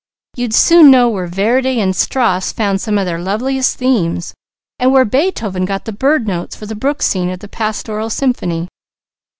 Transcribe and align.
You'd 0.35 0.55
soon 0.55 0.89
know 0.89 1.09
where 1.09 1.27
Verdi 1.27 1.79
and 1.79 1.95
Strauss 1.95 2.51
found 2.51 2.81
some 2.81 2.97
of 2.97 3.05
their 3.05 3.19
loveliest 3.19 3.77
themes, 3.77 4.33
and 4.79 4.91
where 4.91 5.05
Beethoven 5.05 5.63
got 5.63 5.85
the 5.85 5.91
bird 5.93 6.25
notes 6.27 6.55
for 6.55 6.65
the 6.65 6.73
brook 6.73 7.03
scene 7.03 7.29
of 7.29 7.37
the 7.37 7.47
Pastoral 7.47 8.09
Symphony. 8.09 8.67